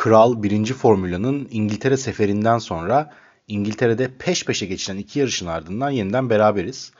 [0.00, 0.72] Kral 1.
[0.72, 3.14] Formula'nın İngiltere seferinden sonra
[3.48, 6.92] İngiltere'de peş peşe geçilen iki yarışın ardından yeniden beraberiz.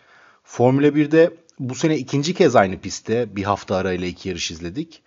[0.45, 5.03] Formula 1'de bu sene ikinci kez aynı pistte bir hafta arayla iki yarış izledik.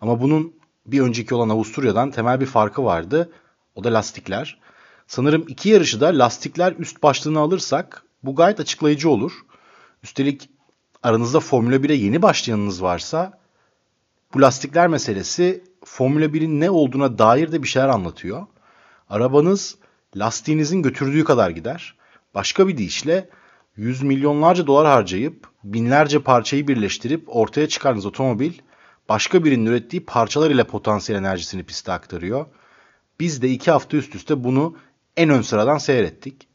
[0.00, 0.54] Ama bunun
[0.86, 3.32] bir önceki olan Avusturya'dan temel bir farkı vardı.
[3.74, 4.60] O da lastikler.
[5.06, 9.32] Sanırım iki yarışı da lastikler üst başlığını alırsak bu gayet açıklayıcı olur.
[10.02, 10.50] Üstelik
[11.02, 13.38] aranızda Formula 1'e yeni başlayanınız varsa
[14.34, 18.46] bu lastikler meselesi Formula 1'in ne olduğuna dair de bir şeyler anlatıyor.
[19.08, 19.76] Arabanız
[20.16, 21.94] lastiğinizin götürdüğü kadar gider.
[22.34, 23.28] Başka bir deyişle
[23.76, 28.52] yüz milyonlarca dolar harcayıp binlerce parçayı birleştirip ortaya çıkardığınız otomobil
[29.08, 32.46] başka birinin ürettiği parçalar ile potansiyel enerjisini piste aktarıyor.
[33.20, 34.76] Biz de iki hafta üst üste bunu
[35.16, 36.48] en ön sıradan seyrettik.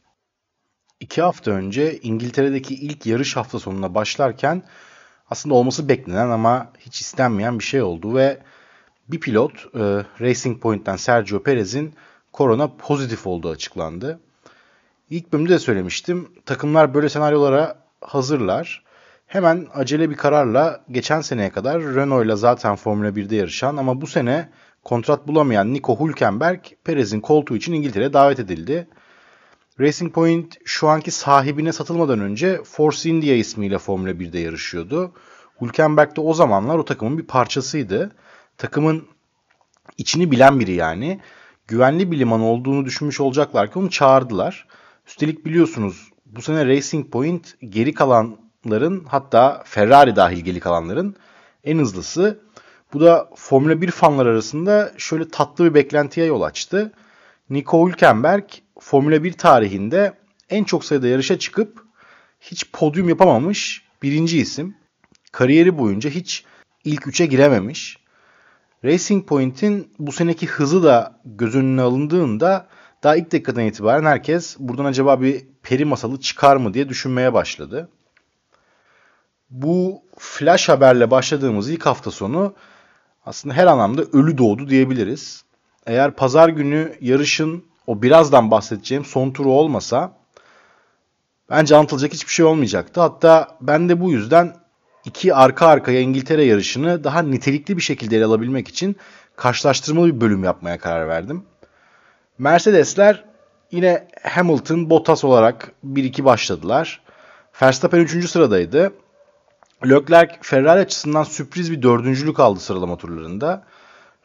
[1.00, 4.62] İki hafta önce İngiltere'deki ilk yarış hafta sonuna başlarken
[5.30, 8.42] aslında olması beklenen ama hiç istenmeyen bir şey oldu ve
[9.08, 9.80] bir pilot e,
[10.20, 11.94] Racing Point'ten Sergio Perez'in
[12.32, 14.20] korona pozitif olduğu açıklandı.
[15.10, 16.28] İlk bölümde de söylemiştim.
[16.46, 18.84] Takımlar böyle senaryolara hazırlar.
[19.26, 24.06] Hemen acele bir kararla geçen seneye kadar Renault ile zaten Formula 1'de yarışan ama bu
[24.06, 24.48] sene
[24.84, 28.88] kontrat bulamayan Nico Hülkenberg Perez'in koltuğu için İngiltere'ye davet edildi.
[29.80, 35.12] Racing Point şu anki sahibine satılmadan önce Force India ismiyle Formula 1'de yarışıyordu.
[35.60, 38.12] Hülkenberg de o zamanlar o takımın bir parçasıydı.
[38.58, 39.08] Takımın
[39.98, 41.20] içini bilen biri yani.
[41.68, 44.66] Güvenli bir liman olduğunu düşünmüş olacaklar ki onu çağırdılar.
[45.06, 51.16] Üstelik biliyorsunuz bu sene Racing Point geri kalanların hatta Ferrari dahil geri kalanların
[51.64, 52.40] en hızlısı.
[52.92, 56.92] Bu da Formula 1 fanlar arasında şöyle tatlı bir beklentiye yol açtı.
[57.50, 58.44] Nico Hülkenberg
[58.80, 60.12] Formula 1 tarihinde
[60.50, 61.84] en çok sayıda yarışa çıkıp
[62.40, 64.76] hiç podyum yapamamış birinci isim.
[65.32, 66.44] Kariyeri boyunca hiç
[66.84, 68.01] ilk üçe girememiş.
[68.84, 72.66] Racing Point'in bu seneki hızı da göz önüne alındığında
[73.02, 77.88] daha ilk dakikadan itibaren herkes buradan acaba bir peri masalı çıkar mı diye düşünmeye başladı.
[79.50, 82.54] Bu flash haberle başladığımız ilk hafta sonu
[83.26, 85.44] aslında her anlamda ölü doğdu diyebiliriz.
[85.86, 90.12] Eğer pazar günü yarışın o birazdan bahsedeceğim son turu olmasa
[91.50, 93.00] bence anlatılacak hiçbir şey olmayacaktı.
[93.00, 94.61] Hatta ben de bu yüzden
[95.04, 98.96] iki arka arkaya İngiltere yarışını daha nitelikli bir şekilde ele alabilmek için
[99.36, 101.44] karşılaştırmalı bir bölüm yapmaya karar verdim.
[102.38, 103.24] Mercedesler
[103.70, 107.00] yine Hamilton, Bottas olarak 1-2 başladılar.
[107.62, 108.30] Verstappen 3.
[108.30, 108.92] sıradaydı.
[109.86, 113.64] Leclerc Ferrari açısından sürpriz bir dördüncülük aldı sıralama turlarında.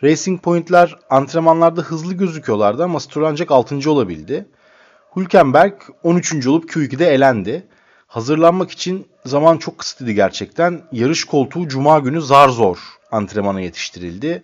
[0.03, 3.91] Racing Point'ler antrenmanlarda hızlı gözüküyorlardı ama Stroll ancak 6.
[3.91, 4.45] olabildi.
[5.15, 5.73] Hülkenberg
[6.03, 6.47] 13.
[6.47, 7.67] olup Q2'de elendi.
[8.07, 10.81] Hazırlanmak için zaman çok kısıtlıydı gerçekten.
[10.91, 12.77] Yarış koltuğu cuma günü zar zor
[13.11, 14.43] antrenmana yetiştirildi.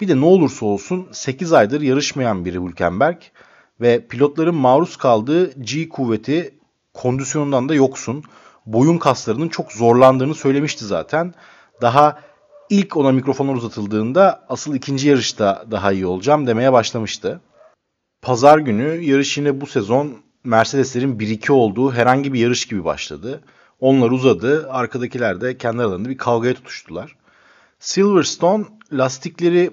[0.00, 3.16] Bir de ne olursa olsun 8 aydır yarışmayan biri Hülkenberg
[3.80, 6.54] ve pilotların maruz kaldığı G kuvveti
[6.94, 8.24] kondisyonundan da yoksun.
[8.66, 11.34] Boyun kaslarının çok zorlandığını söylemişti zaten.
[11.80, 12.20] Daha
[12.70, 17.40] ilk ona mikrofonlar uzatıldığında asıl ikinci yarışta daha iyi olacağım demeye başlamıştı.
[18.22, 23.40] Pazar günü yarış yine bu sezon Mercedeslerin 1-2 olduğu herhangi bir yarış gibi başladı.
[23.80, 27.16] Onlar uzadı, arkadakiler de kendi aralarında bir kavgaya tutuştular.
[27.80, 29.70] Silverstone lastikleri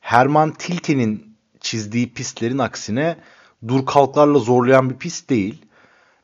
[0.00, 3.16] Herman Tilke'nin çizdiği pistlerin aksine
[3.68, 5.64] dur kalklarla zorlayan bir pist değil.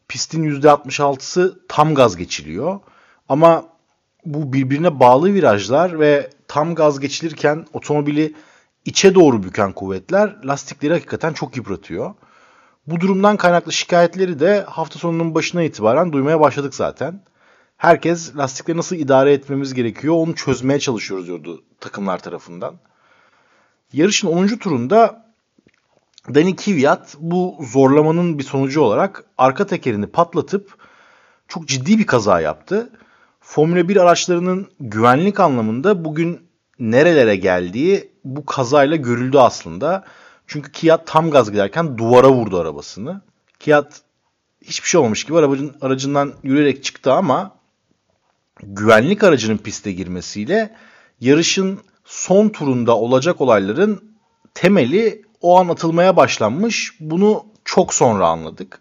[0.08, 2.80] Pistin %66'sı tam gaz geçiliyor.
[3.28, 3.64] Ama
[4.24, 8.34] bu birbirine bağlı virajlar ve tam gaz geçilirken otomobili
[8.84, 12.14] içe doğru büken kuvvetler lastikleri hakikaten çok yıpratıyor.
[12.90, 17.20] Bu durumdan kaynaklı şikayetleri de hafta sonunun başına itibaren duymaya başladık zaten.
[17.76, 22.74] Herkes lastikleri nasıl idare etmemiz gerekiyor onu çözmeye çalışıyoruz diyordu takımlar tarafından.
[23.92, 24.46] Yarışın 10.
[24.46, 25.26] turunda
[26.34, 30.74] Dani Kvyat bu zorlamanın bir sonucu olarak arka tekerini patlatıp
[31.48, 32.90] çok ciddi bir kaza yaptı.
[33.40, 36.40] Formula 1 araçlarının güvenlik anlamında bugün
[36.78, 40.04] nerelere geldiği bu kazayla görüldü aslında.
[40.48, 43.20] Çünkü Kiat tam gaz giderken duvara vurdu arabasını.
[43.58, 44.02] Kiat
[44.62, 47.56] hiçbir şey olmamış gibi aracın, aracından yürüyerek çıktı ama
[48.62, 50.76] güvenlik aracının piste girmesiyle
[51.20, 54.14] yarışın son turunda olacak olayların
[54.54, 56.92] temeli o an atılmaya başlanmış.
[57.00, 58.80] Bunu çok sonra anladık.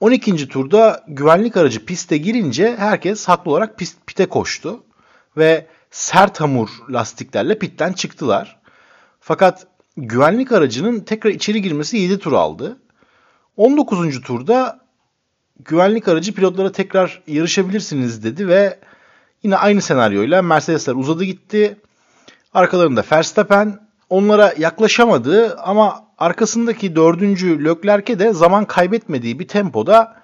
[0.00, 0.48] 12.
[0.48, 4.84] turda güvenlik aracı piste girince herkes haklı olarak pist, pite koştu
[5.36, 8.60] ve sert hamur lastiklerle pitten çıktılar.
[9.20, 12.78] Fakat güvenlik aracının tekrar içeri girmesi 7 tur aldı.
[13.56, 14.20] 19.
[14.20, 14.80] turda
[15.58, 18.78] güvenlik aracı pilotlara tekrar yarışabilirsiniz dedi ve
[19.42, 21.76] yine aynı senaryoyla Mercedesler uzadı gitti.
[22.54, 30.22] Arkalarında Verstappen, onlara yaklaşamadığı ama arkasındaki dördüncü Leclerc'e de zaman kaybetmediği bir tempoda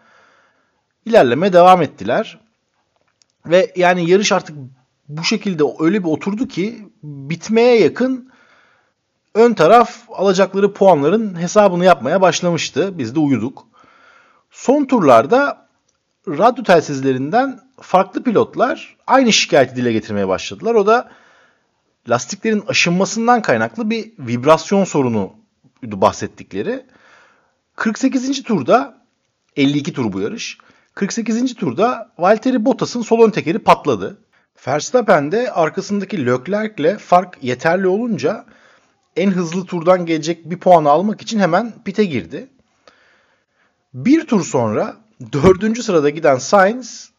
[1.04, 2.40] ilerleme devam ettiler.
[3.46, 4.56] Ve yani yarış artık
[5.08, 8.29] bu şekilde öyle bir oturdu ki bitmeye yakın
[9.34, 12.98] ön taraf alacakları puanların hesabını yapmaya başlamıştı.
[12.98, 13.66] Biz de uyuduk.
[14.50, 15.66] Son turlarda
[16.28, 20.74] radyo telsizlerinden farklı pilotlar aynı şikayeti dile getirmeye başladılar.
[20.74, 21.10] O da
[22.08, 25.32] lastiklerin aşınmasından kaynaklı bir vibrasyon sorunu
[25.82, 26.86] bahsettikleri.
[27.76, 28.42] 48.
[28.42, 29.00] turda
[29.56, 30.58] 52 tur bu yarış.
[30.94, 31.54] 48.
[31.54, 34.18] turda Valtteri Bottas'ın sol ön tekeri patladı.
[34.66, 38.44] Verstappen de arkasındaki Leclerc'le fark yeterli olunca
[39.16, 42.48] en hızlı turdan gelecek bir puan almak için hemen pite girdi.
[43.94, 44.96] Bir tur sonra
[45.32, 47.10] dördüncü sırada giden Sainz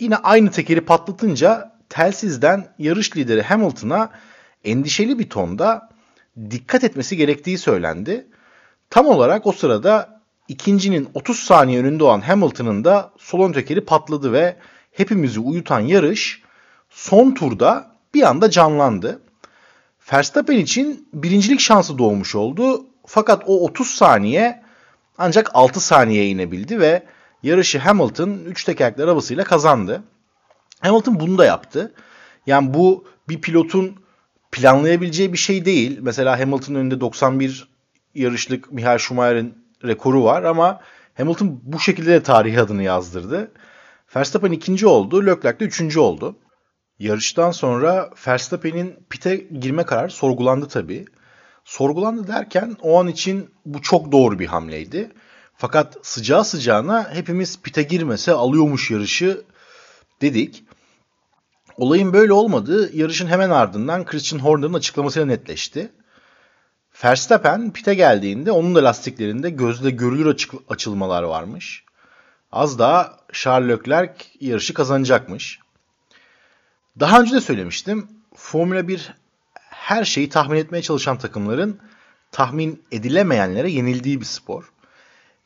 [0.00, 4.10] yine aynı tekeri patlatınca telsizden yarış lideri Hamilton'a
[4.64, 5.88] endişeli bir tonda
[6.50, 8.26] dikkat etmesi gerektiği söylendi.
[8.90, 14.32] Tam olarak o sırada ikincinin 30 saniye önünde olan Hamilton'ın da sol ön tekeri patladı
[14.32, 14.56] ve
[14.92, 16.42] hepimizi uyutan yarış
[16.90, 19.20] son turda bir anda canlandı.
[20.12, 22.86] Verstappen için birincilik şansı doğmuş oldu.
[23.06, 24.62] Fakat o 30 saniye
[25.18, 27.02] ancak 6 saniyeye inebildi ve
[27.42, 30.02] yarışı Hamilton 3 tekerlekli arabasıyla kazandı.
[30.80, 31.94] Hamilton bunu da yaptı.
[32.46, 33.96] Yani bu bir pilotun
[34.52, 35.98] planlayabileceği bir şey değil.
[36.02, 37.68] Mesela Hamilton'ın önünde 91
[38.14, 39.54] yarışlık Michael Schumacher'in
[39.84, 40.80] rekoru var ama
[41.14, 43.52] Hamilton bu şekilde de tarih adını yazdırdı.
[44.16, 46.36] Verstappen ikinci oldu, Leclerc de üçüncü oldu.
[47.04, 51.04] Yarıştan sonra Verstappen'in pite girme kararı sorgulandı tabii.
[51.64, 55.12] Sorgulandı derken o an için bu çok doğru bir hamleydi.
[55.56, 59.44] Fakat sıcağı sıcağına hepimiz pite girmese alıyormuş yarışı
[60.20, 60.64] dedik.
[61.76, 65.92] Olayın böyle olmadığı yarışın hemen ardından Christian Horner'ın açıklamasıyla netleşti.
[67.04, 71.84] Verstappen pite geldiğinde onun da lastiklerinde gözle görülür açık, açılmalar varmış.
[72.52, 75.63] Az daha Charles Leclerc yarışı kazanacakmış.
[77.00, 78.08] Daha önce de söylemiştim.
[78.34, 79.14] Formula 1
[79.70, 81.80] her şeyi tahmin etmeye çalışan takımların
[82.32, 84.72] tahmin edilemeyenlere yenildiği bir spor.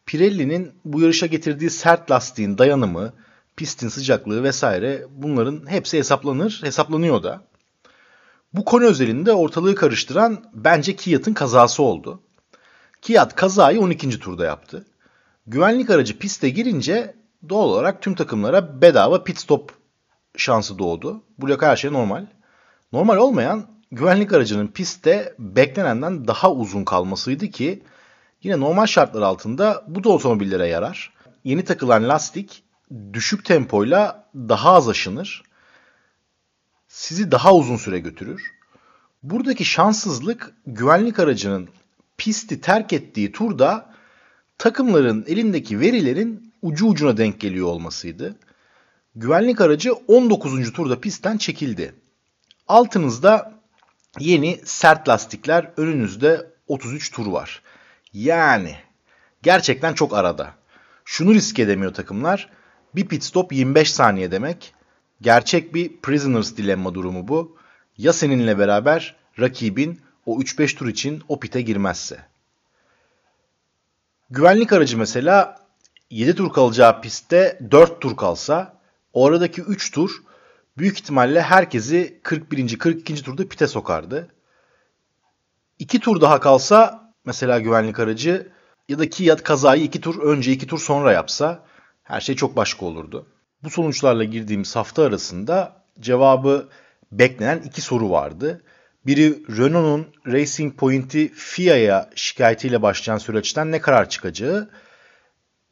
[0.07, 3.13] Pirelli'nin bu yarışa getirdiği sert lastiğin dayanımı,
[3.57, 7.43] pistin sıcaklığı vesaire bunların hepsi hesaplanır, hesaplanıyor da.
[8.53, 12.21] Bu konu özelinde ortalığı karıştıran bence Kiat'ın kazası oldu.
[13.03, 14.19] Kiat kazayı 12.
[14.19, 14.87] turda yaptı.
[15.47, 17.15] Güvenlik aracı piste girince
[17.49, 19.78] doğal olarak tüm takımlara bedava pit stop
[20.37, 21.23] şansı doğdu.
[21.39, 22.27] Bu her şey normal.
[22.93, 27.83] Normal olmayan güvenlik aracının pistte beklenenden daha uzun kalmasıydı ki
[28.43, 31.13] yine normal şartlar altında bu da otomobillere yarar.
[31.45, 32.63] Yeni takılan lastik
[33.13, 35.43] düşük tempoyla daha az aşınır.
[36.89, 38.53] Sizi daha uzun süre götürür.
[39.23, 41.69] Buradaki şanssızlık güvenlik aracının
[42.19, 43.95] pisti terk ettiği turda
[44.59, 48.37] takımların elindeki verilerin ucu ucuna denk geliyor olmasıydı.
[49.19, 50.73] Güvenlik aracı 19.
[50.73, 51.95] turda pistten çekildi.
[52.69, 53.53] Altınızda
[54.19, 57.63] yeni sert lastikler, önünüzde 33 tur var.
[58.13, 58.77] Yani
[59.43, 60.51] gerçekten çok arada.
[61.05, 62.51] Şunu risk edemiyor takımlar.
[62.95, 64.75] Bir pit stop 25 saniye demek.
[65.21, 67.57] Gerçek bir prisoners dilemma durumu bu.
[67.97, 72.25] Ya seninle beraber rakibin o 3-5 tur için o pite girmezse.
[74.31, 75.61] Güvenlik aracı mesela
[76.11, 78.78] 7 tur kalacağı pistte 4 tur kalsa
[79.19, 80.23] o aradaki 3 tur
[80.79, 82.79] büyük ihtimalle herkesi 41.
[82.79, 83.23] 42.
[83.23, 84.29] turda pite sokardı.
[85.79, 88.53] 2 tur daha kalsa mesela güvenlik aracı
[88.89, 91.65] ya da Kiat kazayı 2 tur önce 2 tur sonra yapsa
[92.03, 93.27] her şey çok başka olurdu.
[93.65, 96.69] Bu sonuçlarla girdiğimiz hafta arasında cevabı
[97.13, 98.63] beklenen iki soru vardı.
[99.07, 104.71] Biri Renault'un Racing Point'i FIA'ya şikayetiyle başlayan süreçten ne karar çıkacağı.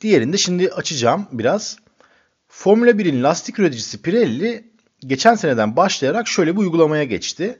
[0.01, 1.86] Diğerini de şimdi açacağım biraz.
[2.59, 4.65] Formula 1'in lastik üreticisi Pirelli
[5.01, 7.59] geçen seneden başlayarak şöyle bir uygulamaya geçti.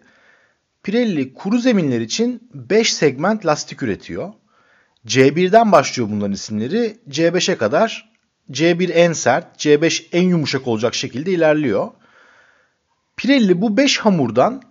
[0.83, 4.33] Pirelli kuru zeminler için 5 segment lastik üretiyor.
[5.07, 6.97] C1'den başlıyor bunların isimleri.
[7.11, 8.11] C5'e kadar
[8.51, 11.91] C1 en sert, C5 en yumuşak olacak şekilde ilerliyor.
[13.17, 14.63] Pirelli bu 5 hamurdan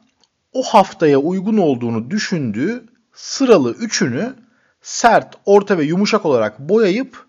[0.53, 4.33] o haftaya uygun olduğunu düşündüğü sıralı üçünü
[4.81, 7.25] sert, orta ve yumuşak olarak boyayıp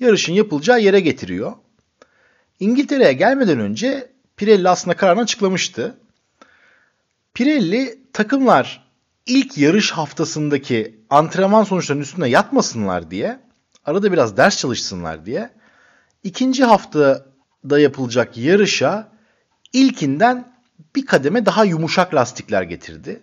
[0.00, 1.52] yarışın yapılacağı yere getiriyor.
[2.60, 5.96] İngiltere'ye gelmeden önce Pirelli aslında kararını açıklamıştı.
[7.34, 8.86] Pirelli takımlar
[9.26, 13.40] ilk yarış haftasındaki antrenman sonuçlarının üstüne yatmasınlar diye,
[13.84, 15.50] arada biraz ders çalışsınlar diye
[16.24, 19.08] ikinci haftada yapılacak yarışa
[19.72, 20.52] ilkinden
[20.96, 23.22] bir kademe daha yumuşak lastikler getirdi.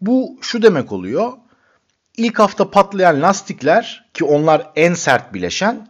[0.00, 1.32] Bu şu demek oluyor.
[2.16, 5.88] İlk hafta patlayan lastikler ki onlar en sert bileşen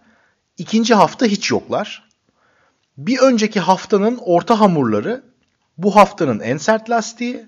[0.58, 2.05] ikinci hafta hiç yoklar.
[2.98, 5.22] Bir önceki haftanın orta hamurları
[5.78, 7.46] bu haftanın en sert lastiği.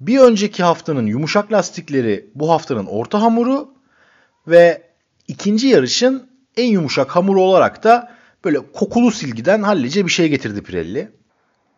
[0.00, 3.74] Bir önceki haftanın yumuşak lastikleri bu haftanın orta hamuru
[4.48, 4.82] ve
[5.28, 8.12] ikinci yarışın en yumuşak hamuru olarak da
[8.44, 11.10] böyle kokulu silgiden hallice bir şey getirdi Pirelli.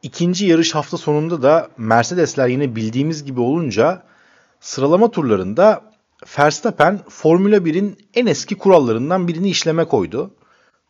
[0.02, 4.02] İkinci yarış hafta sonunda da Mercedesler yine bildiğimiz gibi olunca
[4.60, 5.82] sıralama turlarında
[6.38, 10.34] Verstappen Formula 1'in en eski kurallarından birini işleme koydu.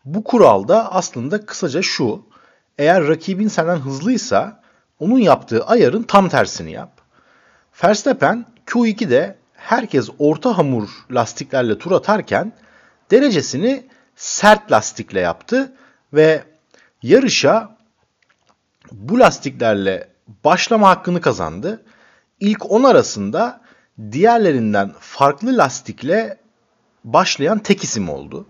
[0.04, 2.22] Bu kural da aslında kısaca şu.
[2.78, 4.62] Eğer rakibin senden hızlıysa
[4.98, 7.00] onun yaptığı ayarın tam tersini yap.
[7.84, 12.52] Verstappen Q2'de herkes orta hamur lastiklerle tur atarken
[13.10, 15.72] derecesini sert lastikle yaptı
[16.12, 16.44] ve
[17.02, 17.76] yarışa
[18.92, 20.08] bu lastiklerle
[20.44, 21.84] başlama hakkını kazandı.
[22.40, 23.60] İlk 10 arasında
[24.12, 26.38] diğerlerinden farklı lastikle
[27.04, 28.46] başlayan tek isim oldu.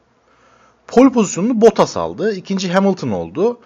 [0.90, 2.34] Pol pozisyonunu Bottas aldı.
[2.34, 3.60] İkinci Hamilton oldu.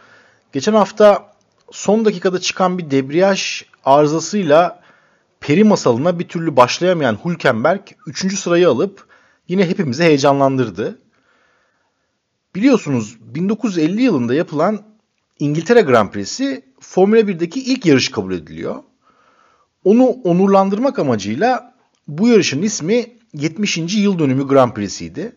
[0.53, 1.33] Geçen hafta
[1.71, 4.81] son dakikada çıkan bir debriyaj arızasıyla
[5.41, 8.39] peri masalına bir türlü başlayamayan Hülkenberg 3.
[8.39, 9.07] sırayı alıp
[9.49, 10.99] yine hepimizi heyecanlandırdı.
[12.55, 14.83] Biliyorsunuz 1950 yılında yapılan
[15.39, 18.83] İngiltere Grand Prix'si Formula 1'deki ilk yarış kabul ediliyor.
[19.85, 21.75] Onu onurlandırmak amacıyla
[22.09, 23.79] bu yarışın ismi 70.
[23.79, 25.37] yıl dönümü Grand Prix'siydi.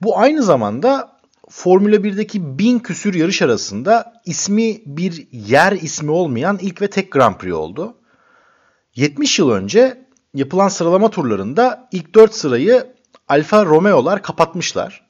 [0.00, 1.18] Bu aynı zamanda
[1.50, 7.36] Formula 1'deki bin küsür yarış arasında ismi bir yer ismi olmayan ilk ve tek Grand
[7.36, 7.96] Prix oldu.
[8.94, 12.94] 70 yıl önce yapılan sıralama turlarında ilk 4 sırayı
[13.28, 15.08] Alfa Romeo'lar kapatmışlar.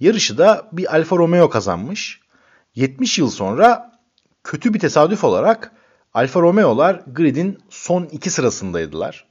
[0.00, 2.20] Yarışı da bir Alfa Romeo kazanmış.
[2.74, 3.98] 70 yıl sonra
[4.44, 5.72] kötü bir tesadüf olarak
[6.14, 9.26] Alfa Romeo'lar gridin son iki sırasındaydılar.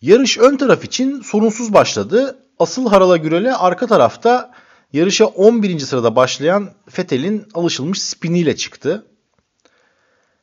[0.00, 2.41] Yarış ön taraf için sorunsuz başladı.
[2.62, 4.50] Asıl Harala Gürel'e arka tarafta
[4.92, 5.78] yarışa 11.
[5.78, 9.06] sırada başlayan Vettel'in alışılmış spiniyle çıktı.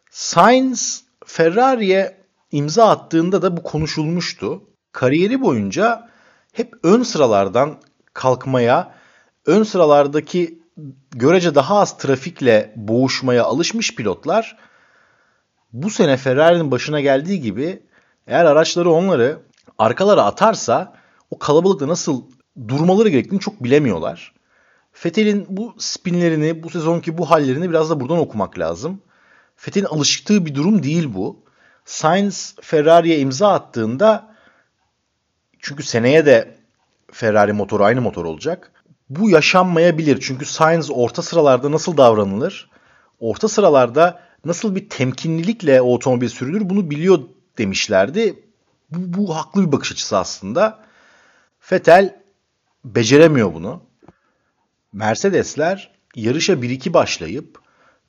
[0.09, 2.17] Sainz Ferrari'ye
[2.51, 4.63] imza attığında da bu konuşulmuştu.
[4.91, 6.09] Kariyeri boyunca
[6.53, 7.77] hep ön sıralardan
[8.13, 8.95] kalkmaya,
[9.45, 10.59] ön sıralardaki
[11.11, 14.57] görece daha az trafikle boğuşmaya alışmış pilotlar
[15.73, 17.83] bu sene Ferrari'nin başına geldiği gibi
[18.27, 19.39] eğer araçları onları
[19.77, 20.98] arkalara atarsa
[21.31, 22.23] o kalabalıkta nasıl
[22.67, 24.33] durmaları gerektiğini çok bilemiyorlar.
[24.91, 29.01] Fethel'in bu spinlerini, bu sezonki bu hallerini biraz da buradan okumak lazım.
[29.55, 31.39] Fethel'in alıştığı bir durum değil bu.
[31.85, 34.35] Sainz Ferrari'ye imza attığında
[35.59, 36.57] çünkü seneye de
[37.11, 38.71] Ferrari motoru aynı motor olacak.
[39.09, 40.19] Bu yaşanmayabilir.
[40.21, 42.69] Çünkü Sainz orta sıralarda nasıl davranılır?
[43.19, 47.19] Orta sıralarda nasıl bir temkinlilikle o otomobil sürülür bunu biliyor
[47.57, 48.43] demişlerdi.
[48.91, 50.79] Bu, bu haklı bir bakış açısı aslında.
[51.71, 52.21] Vettel
[52.85, 53.83] beceremiyor bunu.
[54.93, 57.59] Mercedesler yarışa 1-2 başlayıp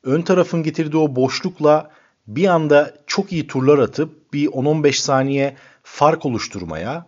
[0.02, 1.90] ön tarafın getirdiği o boşlukla
[2.26, 7.06] bir anda çok iyi turlar atıp bir 10-15 saniye fark oluşturmaya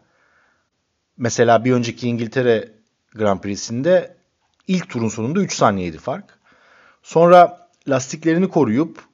[1.16, 2.72] mesela bir önceki İngiltere
[3.14, 4.16] Grand Prix'sinde
[4.66, 6.38] ilk turun sonunda 3 saniyeydi fark.
[7.02, 9.04] Sonra lastiklerini koruyup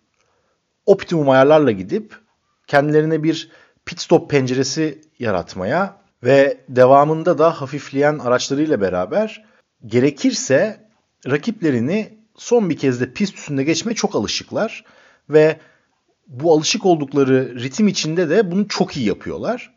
[0.87, 2.19] optimum ayarlarla gidip
[2.67, 3.51] kendilerine bir
[3.85, 9.45] pit stop penceresi yaratmaya ve devamında da hafifleyen araçlarıyla beraber
[9.87, 10.89] gerekirse
[11.27, 14.85] rakiplerini son bir kez de pist üstünde geçmeye çok alışıklar
[15.31, 15.61] ve
[16.27, 19.75] bu alışık oldukları ritim içinde de bunu çok iyi yapıyorlar.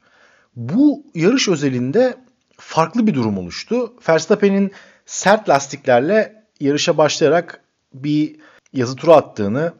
[0.55, 2.17] Bu yarış özelinde
[2.57, 3.93] farklı bir durum oluştu.
[4.09, 4.71] Verstappen'in
[5.05, 7.61] sert lastiklerle yarışa başlayarak
[7.93, 8.35] bir
[8.73, 9.73] yazı tura attığını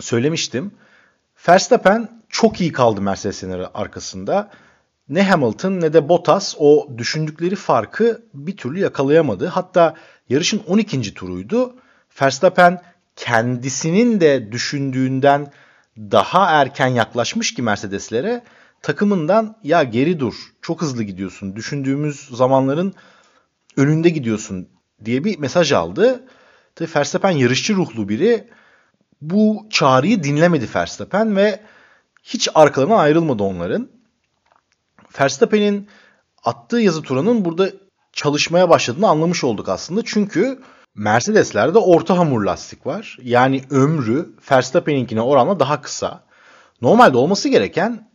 [0.00, 0.72] söylemiştim.
[1.48, 4.50] Verstappen çok iyi kaldı Mercedes'in arkasında.
[5.08, 9.46] Ne Hamilton ne de Bottas o düşündükleri farkı bir türlü yakalayamadı.
[9.46, 9.94] Hatta
[10.28, 11.14] yarışın 12.
[11.14, 11.76] turuydu.
[12.22, 12.82] Verstappen
[13.16, 15.52] kendisinin de düşündüğünden
[15.98, 18.44] daha erken yaklaşmış ki Mercedes'lere
[18.82, 22.94] takımından ya geri dur çok hızlı gidiyorsun düşündüğümüz zamanların
[23.76, 24.68] önünde gidiyorsun
[25.04, 26.24] diye bir mesaj aldı.
[26.74, 28.48] Tabii Verstappen yarışçı ruhlu biri
[29.20, 31.60] bu çağrıyı dinlemedi Verstappen ve
[32.22, 33.88] hiç arkalarına ayrılmadı onların.
[35.20, 35.88] Verstappen'in
[36.44, 37.70] attığı yazı turanın burada
[38.12, 40.02] çalışmaya başladığını anlamış olduk aslında.
[40.04, 40.60] Çünkü
[40.94, 43.18] Mercedes'lerde orta hamur lastik var.
[43.22, 46.24] Yani ömrü Verstappen'inkine oranla daha kısa.
[46.80, 48.10] Normalde olması gereken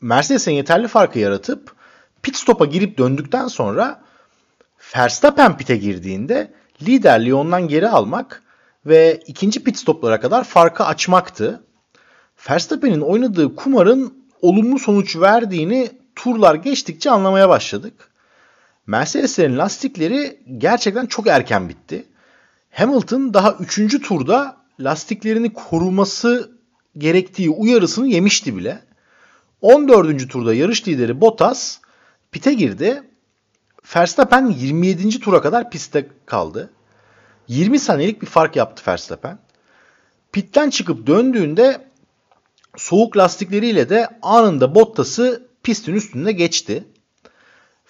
[0.00, 1.74] Mercedes'in yeterli farkı yaratıp
[2.22, 4.02] pit stop'a girip döndükten sonra
[4.96, 8.42] Verstappen pit'e girdiğinde liderliği ondan geri almak
[8.86, 11.64] ve ikinci pit stoplara kadar farkı açmaktı.
[12.50, 18.10] Verstappen'in oynadığı kumarın olumlu sonuç verdiğini turlar geçtikçe anlamaya başladık.
[18.86, 22.06] Mercedes'lerin lastikleri gerçekten çok erken bitti.
[22.70, 24.02] Hamilton daha 3.
[24.02, 26.58] turda lastiklerini koruması
[26.98, 28.82] gerektiği uyarısını yemişti bile.
[29.60, 30.30] 14.
[30.30, 31.78] turda yarış lideri Bottas
[32.32, 33.02] pite girdi.
[33.96, 35.20] Verstappen 27.
[35.20, 36.70] tura kadar pistte kaldı.
[37.48, 39.38] 20 saniyelik bir fark yaptı Verstappen.
[40.32, 41.88] Pitten çıkıp döndüğünde
[42.76, 46.84] soğuk lastikleriyle de anında Bottas'ı pistin üstünde geçti.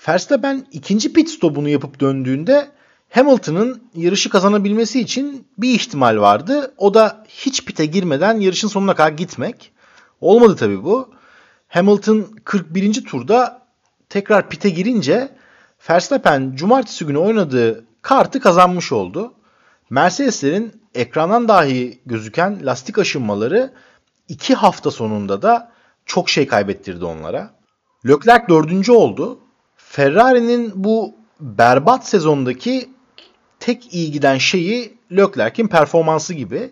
[0.09, 2.69] Verstappen ikinci pit stopunu yapıp döndüğünde
[3.11, 6.75] Hamilton'ın yarışı kazanabilmesi için bir ihtimal vardı.
[6.79, 9.73] O da hiç pite girmeden yarışın sonuna kadar gitmek.
[10.21, 11.15] Olmadı tabii bu.
[11.69, 13.05] Hamilton 41.
[13.05, 13.67] turda
[14.09, 15.29] tekrar pite girince
[15.91, 19.35] Verstappen cumartesi günü oynadığı kartı kazanmış oldu.
[19.91, 23.73] Mercedeslerin ekrandan dahi gözüken lastik aşınmaları
[24.29, 25.73] iki hafta sonunda da
[26.07, 27.55] çok şey kaybettirdi onlara.
[28.09, 29.39] Leclerc dördüncü oldu.
[29.77, 32.91] Ferrari'nin bu berbat sezondaki
[33.61, 36.71] tek iyi giden şeyi Leclerc'in performansı gibi.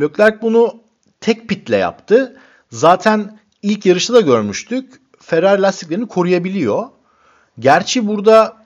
[0.00, 0.80] Leclerc bunu
[1.20, 2.36] tek pitle yaptı.
[2.70, 5.00] Zaten ilk yarışta da görmüştük.
[5.20, 6.88] Ferrari lastiklerini koruyabiliyor.
[7.58, 8.56] Gerçi burada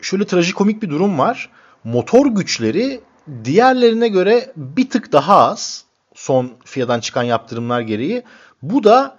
[0.00, 1.50] şöyle trajikomik bir durum var.
[1.84, 3.00] Motor güçleri
[3.44, 8.22] diğerlerine göre bir tık daha az son FIA'dan çıkan yaptırımlar gereği.
[8.62, 9.18] Bu da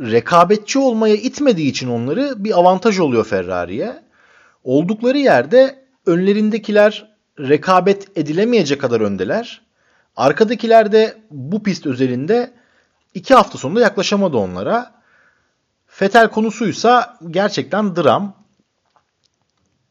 [0.00, 4.02] rekabetçi olmaya itmediği için onları bir avantaj oluyor Ferrari'ye.
[4.64, 9.62] Oldukları yerde önlerindekiler rekabet edilemeyecek kadar öndeler.
[10.16, 12.52] Arkadakiler de bu pist özelinde
[13.14, 15.00] iki hafta sonunda yaklaşamadı onlara.
[15.86, 18.34] Fetel konusuysa gerçekten dram.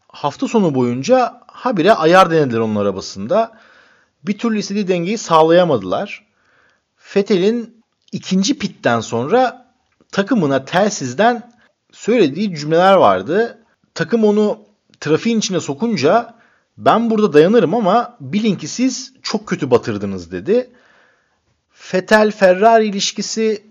[0.07, 3.57] Hafta sonu boyunca habire ayar denediler onun arabasında.
[4.23, 6.25] Bir türlü istediği dengeyi sağlayamadılar.
[6.97, 9.68] Fetel'in ikinci pitten sonra
[10.11, 11.51] takımına telsizden
[11.91, 13.57] söylediği cümleler vardı.
[13.93, 14.59] Takım onu
[14.99, 16.33] trafiğin içine sokunca
[16.77, 20.69] ben burada dayanırım ama bilin ki siz çok kötü batırdınız dedi.
[21.71, 23.63] Fetel Ferrari ilişkisi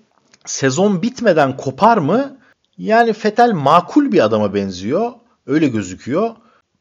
[0.44, 2.38] sezon bitmeden kopar mı?
[2.78, 5.12] Yani Fetel makul bir adama benziyor.
[5.46, 6.36] Öyle gözüküyor.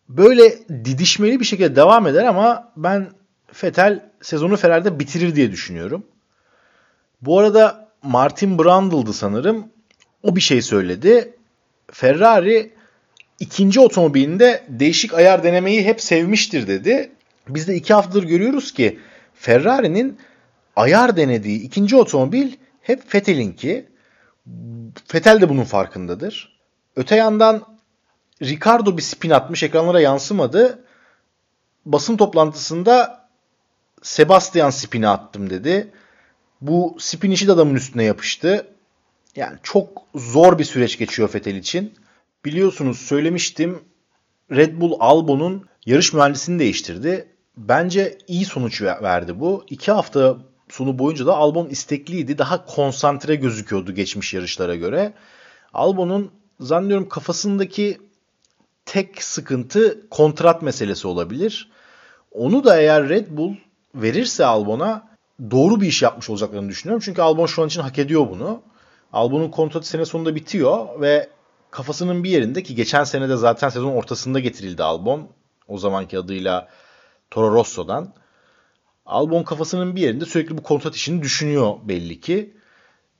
[0.09, 3.09] Böyle didişmeli bir şekilde devam eder ama ben
[3.51, 6.03] Fetel sezonu Ferrari'de bitirir diye düşünüyorum.
[7.21, 9.67] Bu arada Martin Brundle'dı sanırım.
[10.23, 11.33] O bir şey söyledi.
[11.91, 12.73] Ferrari
[13.39, 17.11] ikinci otomobilinde değişik ayar denemeyi hep sevmiştir dedi.
[17.49, 18.99] Biz de iki haftadır görüyoruz ki
[19.33, 20.17] Ferrari'nin
[20.75, 23.85] ayar denediği ikinci otomobil hep Vettel'inki.
[25.13, 26.59] Vettel de bunun farkındadır.
[26.95, 27.77] Öte yandan
[28.41, 30.83] Ricardo bir spin atmış ekranlara yansımadı.
[31.85, 33.27] Basın toplantısında
[34.01, 35.91] Sebastian spin'i attım dedi.
[36.61, 38.67] Bu spin işi de adamın üstüne yapıştı.
[39.35, 41.93] Yani çok zor bir süreç geçiyor Vettel için.
[42.45, 43.79] Biliyorsunuz söylemiştim
[44.51, 47.27] Red Bull Albon'un yarış mühendisini değiştirdi.
[47.57, 49.65] Bence iyi sonuç verdi bu.
[49.69, 50.37] İki hafta
[50.69, 52.37] sonu boyunca da Albon istekliydi.
[52.37, 55.13] Daha konsantre gözüküyordu geçmiş yarışlara göre.
[55.73, 57.97] Albon'un zannediyorum kafasındaki
[58.85, 61.71] tek sıkıntı kontrat meselesi olabilir.
[62.31, 63.55] Onu da eğer Red Bull
[63.95, 65.07] verirse Albon'a
[65.51, 67.01] doğru bir iş yapmış olacaklarını düşünüyorum.
[67.05, 68.61] Çünkü Albon şu an için hak ediyor bunu.
[69.13, 71.29] Albon'un kontratı sene sonunda bitiyor ve
[71.71, 75.27] kafasının bir yerinde ki geçen sene de zaten sezon ortasında getirildi Albon.
[75.67, 76.67] O zamanki adıyla
[77.31, 78.13] Toro Rosso'dan.
[79.05, 82.57] Albon kafasının bir yerinde sürekli bu kontrat işini düşünüyor belli ki.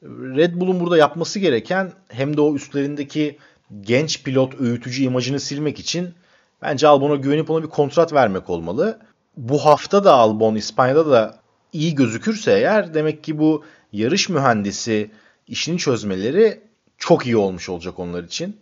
[0.04, 3.38] Red Bull'un burada yapması gereken hem de o üstlerindeki
[3.82, 6.14] genç pilot öğütücü imajını silmek için
[6.62, 9.00] bence Albon'a güvenip ona bir kontrat vermek olmalı.
[9.38, 11.40] Bu hafta da Albon İspanya'da da
[11.78, 13.64] iyi gözükürse eğer demek ki bu
[13.94, 15.12] yarış mühendisi
[15.48, 16.62] işini çözmeleri
[16.98, 18.58] çok iyi olmuş olacak onlar için.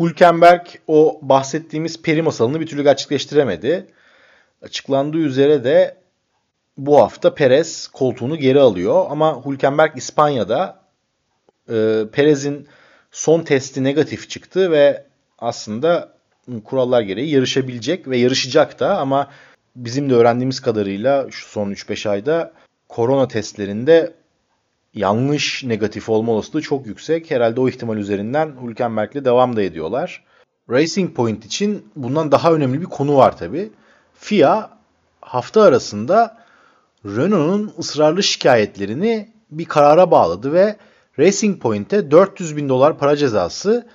[0.00, 3.86] Hülkenberg o bahsettiğimiz peri masalını bir türlü gerçekleştiremedi.
[4.62, 5.96] Açıklandığı üzere de
[6.78, 10.80] bu hafta Perez koltuğunu geri alıyor ama Hülkenberg İspanya'da
[11.68, 12.66] e, Perez'in
[13.10, 15.04] son testi negatif çıktı ve
[15.38, 16.12] aslında
[16.64, 19.30] kurallar gereği yarışabilecek ve yarışacak da ama
[19.76, 22.52] bizim de öğrendiğimiz kadarıyla şu son 3-5 ayda
[22.88, 24.14] korona testlerinde
[24.94, 27.30] yanlış negatif olma olasılığı çok yüksek.
[27.30, 30.24] Herhalde o ihtimal üzerinden Hülkenberg'le devam da ediyorlar.
[30.70, 33.70] Racing Point için bundan daha önemli bir konu var tabi.
[34.14, 34.70] FIA
[35.20, 36.36] hafta arasında
[37.04, 40.76] Renault'un ısrarlı şikayetlerini bir karara bağladı ve
[41.18, 43.86] Racing Point'e 400 bin dolar para cezası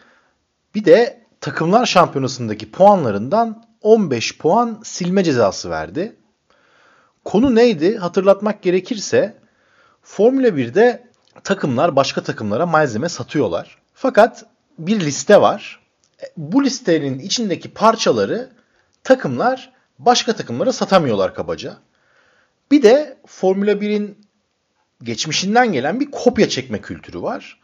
[0.76, 6.16] bir de takımlar şampiyonasındaki puanlarından 15 puan silme cezası verdi.
[7.26, 7.98] Konu neydi?
[7.98, 9.38] Hatırlatmak gerekirse
[10.02, 11.08] Formula 1'de
[11.44, 13.78] takımlar başka takımlara malzeme satıyorlar.
[13.94, 14.46] Fakat
[14.80, 15.80] bir liste var.
[16.24, 18.50] E, bu listenin içindeki parçaları
[19.04, 21.78] takımlar başka takımlara satamıyorlar kabaca.
[22.72, 24.18] Bir de Formula 1'in
[25.04, 27.60] geçmişinden gelen bir kopya çekme kültürü var.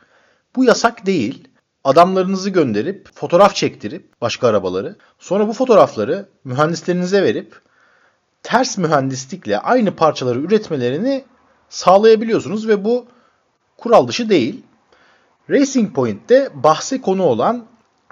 [0.56, 1.48] Bu yasak değil.
[1.88, 7.62] Adamlarınızı gönderip fotoğraf çektirip başka arabaları sonra bu fotoğrafları mühendislerinize verip
[8.44, 11.26] ters mühendislikle aynı parçaları üretmelerini
[11.70, 13.06] sağlayabiliyorsunuz ve bu
[13.78, 14.64] kural dışı değil.
[15.50, 17.66] Racing Point'te bahse konu olan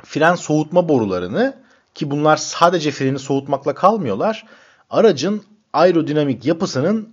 [0.04, 1.58] fren soğutma borularını
[1.96, 4.46] ki bunlar sadece freni soğutmakla kalmıyorlar.
[4.90, 7.10] Aracın aerodinamik yapısının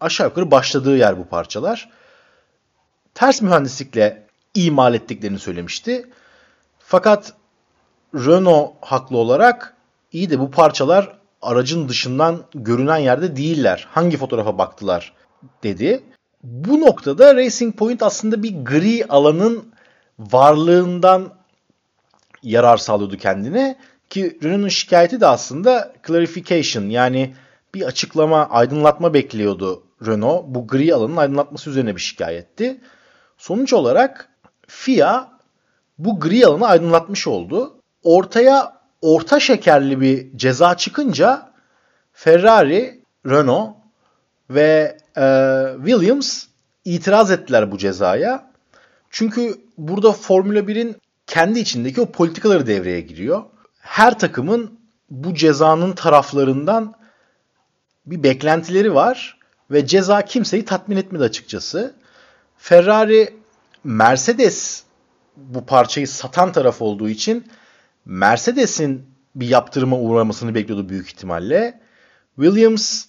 [0.00, 1.90] aşağı yukarı başladığı yer bu parçalar.
[3.14, 4.25] Ters mühendislikle
[4.56, 6.10] imal ettiklerini söylemişti.
[6.78, 7.32] Fakat
[8.14, 9.76] Renault haklı olarak
[10.12, 13.86] iyi de bu parçalar aracın dışından görünen yerde değiller.
[13.90, 15.12] Hangi fotoğrafa baktılar
[15.62, 16.02] dedi.
[16.42, 19.64] Bu noktada Racing Point aslında bir gri alanın
[20.18, 21.32] varlığından
[22.42, 23.78] yarar sağlıyordu kendine.
[24.10, 27.34] Ki Renault'un şikayeti de aslında clarification yani
[27.74, 30.44] bir açıklama, aydınlatma bekliyordu Renault.
[30.46, 32.80] Bu gri alanın aydınlatması üzerine bir şikayetti.
[33.38, 34.28] Sonuç olarak
[34.66, 35.28] FIA
[35.98, 37.74] bu gri alanı aydınlatmış oldu.
[38.02, 41.50] Ortaya orta şekerli bir ceza çıkınca
[42.12, 43.76] Ferrari, Renault
[44.50, 45.24] ve e,
[45.76, 46.44] Williams
[46.84, 48.50] itiraz ettiler bu cezaya.
[49.10, 53.42] Çünkü burada Formula 1'in kendi içindeki o politikaları devreye giriyor.
[53.78, 54.78] Her takımın
[55.10, 56.94] bu cezanın taraflarından
[58.06, 59.38] bir beklentileri var
[59.70, 61.94] ve ceza kimseyi tatmin etmedi açıkçası.
[62.58, 63.34] Ferrari
[63.84, 64.84] Mercedes
[65.36, 67.46] bu parçayı satan taraf olduğu için
[68.04, 71.80] Mercedes'in bir yaptırıma uğramasını bekliyordu büyük ihtimalle.
[72.36, 73.04] Williams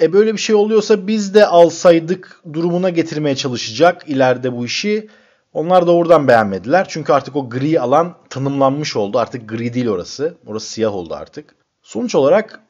[0.00, 5.08] e böyle bir şey oluyorsa biz de alsaydık durumuna getirmeye çalışacak ileride bu işi.
[5.52, 6.86] Onlar da oradan beğenmediler.
[6.88, 9.18] Çünkü artık o gri alan tanımlanmış oldu.
[9.18, 10.38] Artık gri değil orası.
[10.46, 11.56] Orası siyah oldu artık.
[11.82, 12.60] Sonuç olarak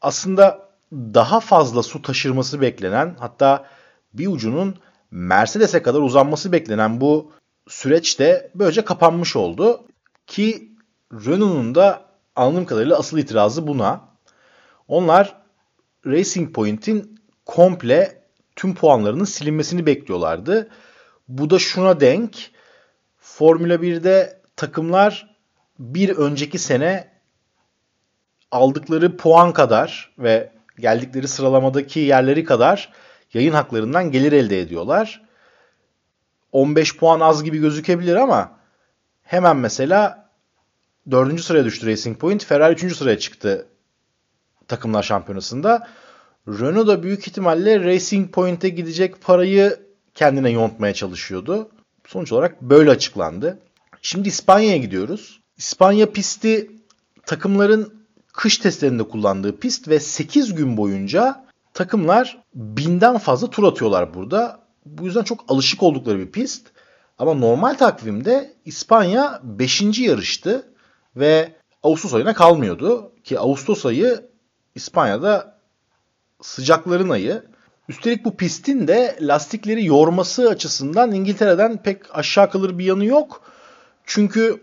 [0.00, 3.64] aslında daha fazla su taşırması beklenen hatta
[4.14, 4.76] bir ucunun
[5.10, 7.32] Mercedes'e kadar uzanması beklenen bu
[7.68, 9.84] süreç de böylece kapanmış oldu.
[10.26, 10.72] Ki
[11.12, 12.04] Renault'un da
[12.36, 14.00] anladığım kadarıyla asıl itirazı buna.
[14.88, 15.36] Onlar
[16.06, 18.22] Racing Point'in komple
[18.56, 20.68] tüm puanlarının silinmesini bekliyorlardı.
[21.28, 22.50] Bu da şuna denk.
[23.16, 25.36] Formula 1'de takımlar
[25.78, 27.10] bir önceki sene
[28.50, 32.92] aldıkları puan kadar ve geldikleri sıralamadaki yerleri kadar
[33.34, 35.22] yayın haklarından gelir elde ediyorlar.
[36.52, 38.52] 15 puan az gibi gözükebilir ama
[39.22, 40.30] hemen mesela
[41.10, 41.40] 4.
[41.40, 42.44] sıraya düştü Racing Point.
[42.44, 42.96] Ferrari 3.
[42.96, 43.66] sıraya çıktı
[44.68, 45.88] takımlar şampiyonasında.
[46.48, 49.80] Renault da büyük ihtimalle Racing Point'e gidecek parayı
[50.14, 51.70] kendine yontmaya çalışıyordu.
[52.06, 53.58] Sonuç olarak böyle açıklandı.
[54.02, 55.40] Şimdi İspanya'ya gidiyoruz.
[55.56, 56.70] İspanya pisti
[57.26, 57.94] takımların
[58.32, 61.44] kış testlerinde kullandığı pist ve 8 gün boyunca
[61.80, 64.60] takımlar binden fazla tur atıyorlar burada.
[64.86, 66.66] Bu yüzden çok alışık oldukları bir pist.
[67.18, 69.98] Ama normal takvimde İspanya 5.
[69.98, 70.72] yarıştı
[71.16, 73.12] ve Ağustos ayına kalmıyordu.
[73.24, 74.30] Ki Ağustos ayı
[74.74, 75.58] İspanya'da
[76.42, 77.44] sıcakların ayı.
[77.88, 83.42] Üstelik bu pistin de lastikleri yorması açısından İngiltere'den pek aşağı kalır bir yanı yok.
[84.04, 84.62] Çünkü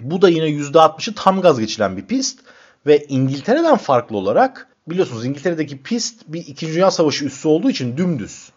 [0.00, 2.40] bu da yine %60'ı tam gaz geçilen bir pist.
[2.86, 6.68] Ve İngiltere'den farklı olarak biliyorsunuz İngiltere'deki pist bir 2.
[6.68, 8.52] Dünya Savaşı üssü olduğu için dümdüz.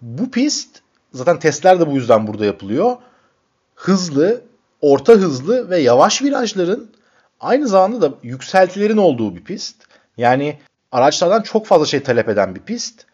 [0.00, 0.80] Bu pist
[1.12, 2.96] zaten testler de bu yüzden burada yapılıyor.
[3.74, 4.42] Hızlı,
[4.80, 6.90] orta hızlı ve yavaş virajların
[7.40, 9.76] aynı zamanda da yükseltilerin olduğu bir pist.
[10.16, 10.58] Yani
[10.92, 13.06] araçlardan çok fazla şey talep eden bir pist.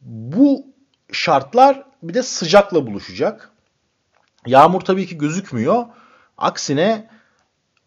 [0.00, 0.66] Bu
[1.12, 3.50] şartlar bir de sıcakla buluşacak.
[4.46, 5.84] Yağmur tabii ki gözükmüyor.
[6.38, 7.08] Aksine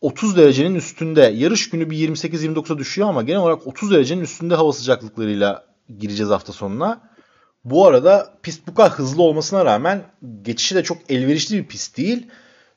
[0.01, 1.21] 30 derecenin üstünde.
[1.21, 5.65] Yarış günü bir 28-29'a düşüyor ama genel olarak 30 derecenin üstünde hava sıcaklıklarıyla
[5.99, 7.01] gireceğiz hafta sonuna.
[7.65, 10.03] Bu arada pist bu kadar hızlı olmasına rağmen
[10.41, 12.27] geçişi de çok elverişli bir pist değil.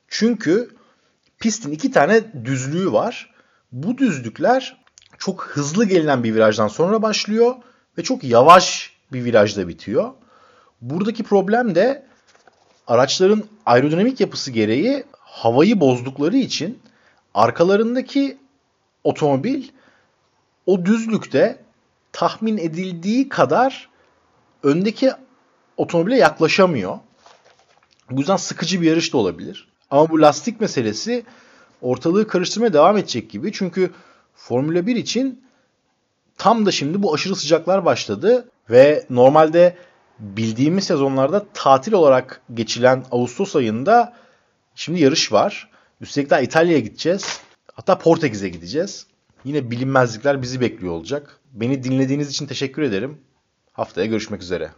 [0.08, 0.70] Çünkü
[1.38, 3.34] pistin iki tane düzlüğü var.
[3.72, 4.76] Bu düzlükler
[5.18, 7.54] çok hızlı gelinen bir virajdan sonra başlıyor
[7.98, 10.10] ve çok yavaş bir virajda bitiyor.
[10.80, 12.06] Buradaki problem de
[12.86, 16.78] araçların aerodinamik yapısı gereği havayı bozdukları için
[17.38, 18.38] arkalarındaki
[19.04, 19.68] otomobil
[20.66, 21.58] o düzlükte
[22.12, 23.88] tahmin edildiği kadar
[24.62, 25.10] öndeki
[25.76, 26.98] otomobile yaklaşamıyor.
[28.10, 29.68] Bu yüzden sıkıcı bir yarış da olabilir.
[29.90, 31.24] Ama bu lastik meselesi
[31.82, 33.52] ortalığı karıştırmaya devam edecek gibi.
[33.52, 33.90] Çünkü
[34.34, 35.44] Formula 1 için
[36.38, 39.76] tam da şimdi bu aşırı sıcaklar başladı ve normalde
[40.18, 44.12] bildiğimiz sezonlarda tatil olarak geçilen Ağustos ayında
[44.74, 45.70] şimdi yarış var.
[46.00, 47.40] Üstelik daha İtalya'ya gideceğiz.
[47.72, 49.06] Hatta Portekiz'e gideceğiz.
[49.44, 51.40] Yine bilinmezlikler bizi bekliyor olacak.
[51.52, 53.18] Beni dinlediğiniz için teşekkür ederim.
[53.72, 54.70] Haftaya görüşmek üzere.